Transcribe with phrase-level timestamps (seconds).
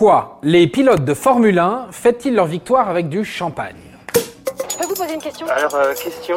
[0.00, 3.76] Pourquoi les pilotes de Formule 1 fêtent-ils leur victoire avec du champagne
[4.70, 6.36] Je peux vous poser une question Alors, euh, question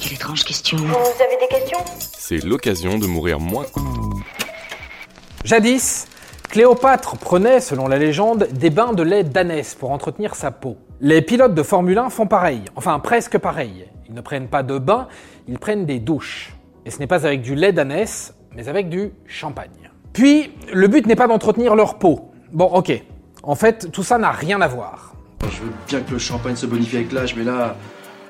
[0.00, 0.76] Quelle étrange question.
[0.76, 1.78] Vous avez des questions
[2.18, 3.66] C'est l'occasion de mourir moins.
[5.44, 6.08] Jadis,
[6.50, 10.76] Cléopâtre prenait, selon la légende, des bains de lait d'ânesse pour entretenir sa peau.
[11.00, 13.86] Les pilotes de Formule 1 font pareil, enfin presque pareil.
[14.08, 15.06] Ils ne prennent pas de bains,
[15.46, 16.56] ils prennent des douches.
[16.84, 19.92] Et ce n'est pas avec du lait d'ânesse, mais avec du champagne.
[20.12, 22.32] Puis, le but n'est pas d'entretenir leur peau.
[22.56, 23.04] Bon, ok.
[23.42, 25.12] En fait, tout ça n'a rien à voir.
[25.42, 27.76] Je veux bien que le champagne se bonifie avec l'âge, mais là,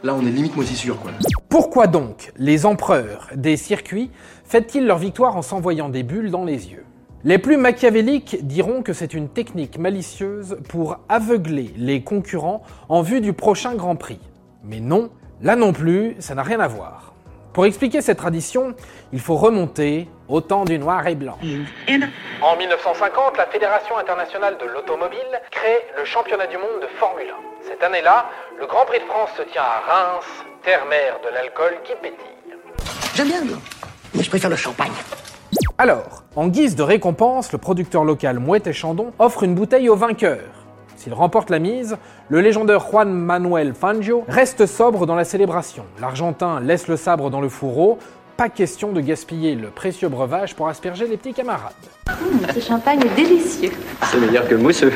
[0.02, 1.12] là, on est limite moisissure, quoi.
[1.48, 4.10] Pourquoi donc les empereurs des circuits
[4.44, 6.84] fêtent-ils leur victoire en s'envoyant des bulles dans les yeux?
[7.22, 13.20] Les plus machiavéliques diront que c'est une technique malicieuse pour aveugler les concurrents en vue
[13.20, 14.18] du prochain Grand Prix.
[14.64, 17.14] Mais non, là non plus, ça n'a rien à voir.
[17.56, 18.74] Pour expliquer cette tradition,
[19.14, 21.38] il faut remonter au temps du noir et blanc.
[22.42, 27.30] En 1950, la Fédération internationale de l'automobile crée le championnat du monde de Formule
[27.64, 27.68] 1.
[27.70, 28.26] Cette année-là,
[28.60, 30.26] le Grand Prix de France se tient à Reims,
[30.64, 32.58] terre-mère de l'alcool qui pétille.
[33.14, 33.40] J'aime bien,
[34.14, 34.92] mais je préfère le champagne.
[35.78, 39.96] Alors, en guise de récompense, le producteur local Mouette et Chandon offre une bouteille au
[39.96, 40.40] vainqueur.
[40.96, 41.96] S'il remporte la mise,
[42.28, 45.84] le légendaire Juan Manuel Fangio reste sobre dans la célébration.
[46.00, 47.98] L'Argentin laisse le sabre dans le fourreau.
[48.36, 51.72] Pas question de gaspiller le précieux breuvage pour asperger les petits camarades.
[52.54, 53.72] Ce champagne est délicieux.
[54.10, 54.92] C'est meilleur que le mousseux.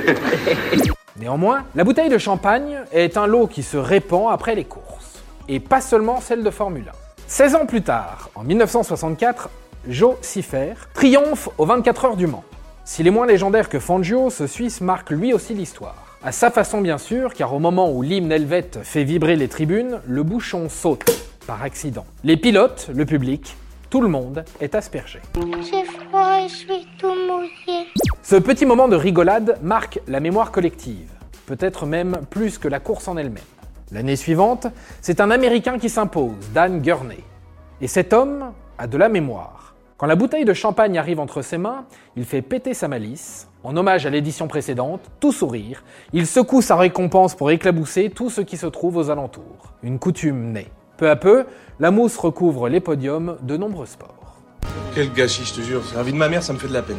[1.19, 5.23] Néanmoins, la bouteille de champagne est un lot qui se répand après les courses.
[5.49, 6.93] Et pas seulement celle de Formule 1.
[7.27, 9.49] 16 ans plus tard, en 1964,
[9.89, 12.45] Joe Siffer triomphe aux 24 heures du Mans.
[12.93, 16.19] S'il est moins légendaire que Fangio, ce Suisse marque lui aussi l'histoire.
[16.25, 20.01] À sa façon bien sûr, car au moment où l'hymne helvète fait vibrer les tribunes,
[20.09, 21.09] le bouchon saute,
[21.47, 22.05] par accident.
[22.25, 23.57] Les pilotes, le public,
[23.91, 25.21] tout le monde est aspergé.
[25.37, 27.87] J'ai froid et je suis tout mouillé.
[28.25, 31.13] Ce petit moment de rigolade marque la mémoire collective,
[31.47, 33.45] peut-être même plus que la course en elle-même.
[33.93, 34.67] L'année suivante,
[35.01, 37.23] c'est un Américain qui s'impose, Dan Gurney.
[37.81, 39.77] Et cet homme a de la mémoire.
[40.01, 41.85] Quand la bouteille de champagne arrive entre ses mains,
[42.17, 43.51] il fait péter sa malice.
[43.63, 45.85] En hommage à l'édition précédente, tout sourire,
[46.15, 49.75] il secoue sa récompense pour éclabousser tout ce qui se trouve aux alentours.
[49.83, 50.69] Une coutume naît.
[50.97, 51.45] Peu à peu,
[51.81, 54.41] la mousse recouvre les podiums de nombreux sports.
[54.95, 55.83] Quel gâchis, je te jure.
[55.85, 56.97] C'est la vie de ma mère, ça me fait de la peine.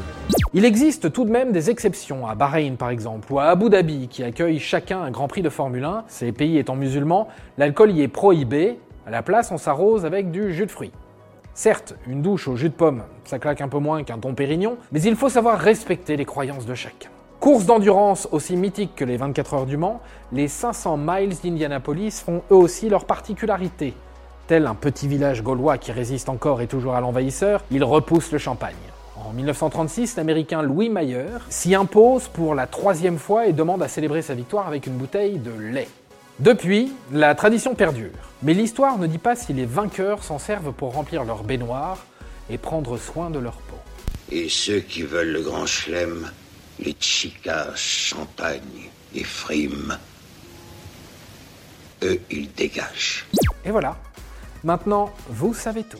[0.53, 4.09] Il existe tout de même des exceptions, à Bahreïn par exemple, ou à Abu Dhabi,
[4.09, 6.03] qui accueillent chacun un Grand Prix de Formule 1.
[6.07, 8.77] Ces pays étant musulmans, l'alcool y est prohibé.
[9.07, 10.91] À la place, on s'arrose avec du jus de fruits.
[11.53, 14.77] Certes, une douche au jus de pomme, ça claque un peu moins qu'un Dom Pérignon,
[14.91, 17.09] mais il faut savoir respecter les croyances de chacun.
[17.41, 19.99] Course d'endurance aussi mythique que les 24 heures du Mans,
[20.31, 23.93] les 500 miles d'Indianapolis font eux aussi leur particularité.
[24.47, 28.37] Tel un petit village gaulois qui résiste encore et toujours à l'envahisseur, il repousse le
[28.37, 28.75] champagne.
[29.17, 34.21] En 1936, l'américain Louis Mayer s'y impose pour la troisième fois et demande à célébrer
[34.21, 35.87] sa victoire avec une bouteille de lait.
[36.41, 38.09] Depuis, la tradition perdure.
[38.41, 42.03] Mais l'histoire ne dit pas si les vainqueurs s'en servent pour remplir leur baignoire
[42.49, 43.77] et prendre soin de leur peau.
[44.31, 46.31] Et ceux qui veulent le grand chelem,
[46.79, 49.95] les chicas, champagne et frimes,
[52.01, 53.27] eux, ils dégagent.
[53.63, 53.95] Et voilà.
[54.63, 55.99] Maintenant, vous savez tout.